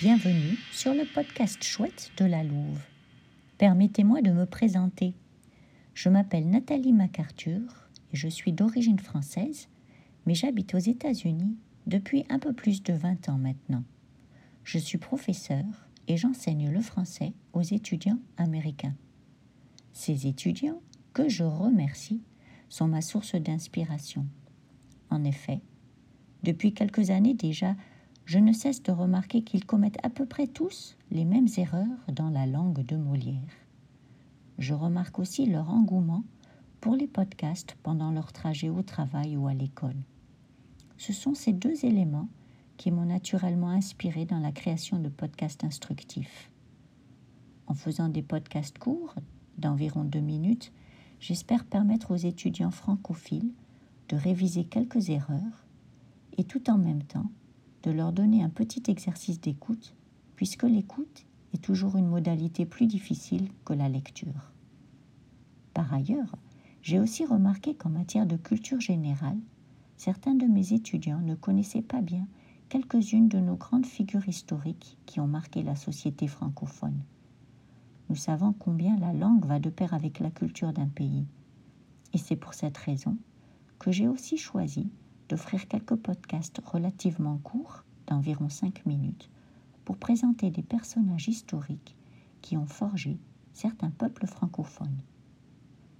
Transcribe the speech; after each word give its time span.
bienvenue 0.00 0.56
sur 0.72 0.94
le 0.94 1.04
podcast 1.04 1.62
chouette 1.62 2.10
de 2.16 2.24
la 2.24 2.42
Louve. 2.42 2.80
Permettez-moi 3.58 4.22
de 4.22 4.30
me 4.30 4.46
présenter. 4.46 5.12
Je 5.92 6.08
m'appelle 6.08 6.48
Nathalie 6.48 6.94
MacArthur 6.94 7.60
et 8.12 8.16
je 8.16 8.28
suis 8.28 8.52
d'origine 8.52 8.98
française, 8.98 9.68
mais 10.24 10.34
j'habite 10.34 10.74
aux 10.74 10.78
États-Unis 10.78 11.58
depuis 11.86 12.24
un 12.30 12.38
peu 12.38 12.54
plus 12.54 12.82
de 12.82 12.94
20 12.94 13.28
ans 13.28 13.36
maintenant. 13.36 13.84
Je 14.64 14.78
suis 14.78 14.98
professeur 14.98 15.64
et 16.06 16.16
j'enseigne 16.16 16.70
le 16.70 16.80
français 16.80 17.34
aux 17.52 17.62
étudiants 17.62 18.20
américains. 18.38 18.94
Ces 19.92 20.26
étudiants, 20.26 20.80
que 21.12 21.28
je 21.28 21.44
remercie, 21.44 22.22
sont 22.70 22.88
ma 22.88 23.02
source 23.02 23.34
d'inspiration. 23.34 24.26
En 25.10 25.24
effet, 25.24 25.60
depuis 26.42 26.72
quelques 26.72 27.10
années 27.10 27.34
déjà, 27.34 27.74
je 28.28 28.38
ne 28.38 28.52
cesse 28.52 28.82
de 28.82 28.92
remarquer 28.92 29.40
qu'ils 29.40 29.64
commettent 29.64 30.04
à 30.04 30.10
peu 30.10 30.26
près 30.26 30.46
tous 30.46 30.98
les 31.10 31.24
mêmes 31.24 31.48
erreurs 31.56 32.12
dans 32.12 32.28
la 32.28 32.44
langue 32.44 32.84
de 32.84 32.94
Molière. 32.94 33.56
Je 34.58 34.74
remarque 34.74 35.18
aussi 35.18 35.46
leur 35.46 35.70
engouement 35.70 36.24
pour 36.82 36.94
les 36.94 37.06
podcasts 37.06 37.74
pendant 37.82 38.10
leur 38.10 38.34
trajet 38.34 38.68
au 38.68 38.82
travail 38.82 39.38
ou 39.38 39.46
à 39.46 39.54
l'école. 39.54 39.96
Ce 40.98 41.14
sont 41.14 41.32
ces 41.32 41.54
deux 41.54 41.86
éléments 41.86 42.28
qui 42.76 42.90
m'ont 42.90 43.06
naturellement 43.06 43.70
inspiré 43.70 44.26
dans 44.26 44.40
la 44.40 44.52
création 44.52 44.98
de 44.98 45.08
podcasts 45.08 45.64
instructifs. 45.64 46.50
En 47.66 47.72
faisant 47.72 48.10
des 48.10 48.22
podcasts 48.22 48.76
courts, 48.76 49.14
d'environ 49.56 50.04
deux 50.04 50.20
minutes, 50.20 50.70
j'espère 51.18 51.64
permettre 51.64 52.10
aux 52.10 52.16
étudiants 52.16 52.72
francophiles 52.72 53.54
de 54.10 54.16
réviser 54.16 54.64
quelques 54.64 55.08
erreurs 55.08 55.64
et 56.36 56.44
tout 56.44 56.68
en 56.68 56.76
même 56.76 57.04
temps 57.04 57.30
de 57.82 57.90
leur 57.90 58.12
donner 58.12 58.42
un 58.42 58.48
petit 58.48 58.82
exercice 58.88 59.40
d'écoute, 59.40 59.94
puisque 60.36 60.64
l'écoute 60.64 61.26
est 61.54 61.62
toujours 61.62 61.96
une 61.96 62.08
modalité 62.08 62.66
plus 62.66 62.86
difficile 62.86 63.48
que 63.64 63.72
la 63.72 63.88
lecture. 63.88 64.52
Par 65.74 65.92
ailleurs, 65.92 66.34
j'ai 66.82 66.98
aussi 66.98 67.24
remarqué 67.24 67.74
qu'en 67.74 67.90
matière 67.90 68.26
de 68.26 68.36
culture 68.36 68.80
générale, 68.80 69.38
certains 69.96 70.34
de 70.34 70.46
mes 70.46 70.72
étudiants 70.72 71.20
ne 71.20 71.34
connaissaient 71.34 71.82
pas 71.82 72.00
bien 72.00 72.26
quelques-unes 72.68 73.28
de 73.28 73.38
nos 73.38 73.56
grandes 73.56 73.86
figures 73.86 74.28
historiques 74.28 74.98
qui 75.06 75.20
ont 75.20 75.26
marqué 75.26 75.62
la 75.62 75.76
société 75.76 76.26
francophone. 76.26 77.00
Nous 78.10 78.16
savons 78.16 78.52
combien 78.52 78.96
la 78.98 79.12
langue 79.12 79.44
va 79.44 79.58
de 79.58 79.70
pair 79.70 79.94
avec 79.94 80.20
la 80.20 80.30
culture 80.30 80.72
d'un 80.72 80.88
pays. 80.88 81.26
Et 82.12 82.18
c'est 82.18 82.36
pour 82.36 82.54
cette 82.54 82.78
raison 82.78 83.16
que 83.78 83.92
j'ai 83.92 84.08
aussi 84.08 84.36
choisi 84.36 84.88
d'offrir 85.28 85.68
quelques 85.68 85.96
podcasts 85.96 86.60
relativement 86.64 87.38
courts, 87.38 87.84
d'environ 88.06 88.48
5 88.48 88.86
minutes, 88.86 89.30
pour 89.84 89.96
présenter 89.96 90.50
des 90.50 90.62
personnages 90.62 91.28
historiques 91.28 91.96
qui 92.42 92.56
ont 92.56 92.66
forgé 92.66 93.18
certains 93.52 93.90
peuples 93.90 94.26
francophones. 94.26 95.02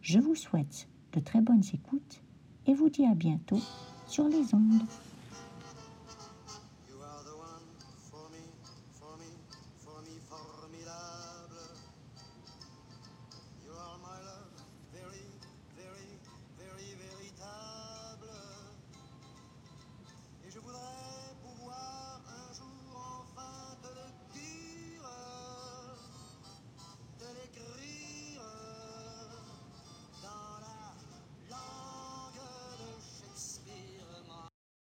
Je 0.00 0.18
vous 0.18 0.34
souhaite 0.34 0.88
de 1.12 1.20
très 1.20 1.40
bonnes 1.40 1.64
écoutes 1.72 2.22
et 2.66 2.74
vous 2.74 2.88
dis 2.88 3.06
à 3.06 3.14
bientôt 3.14 3.60
sur 4.06 4.28
les 4.28 4.54
ondes. 4.54 4.82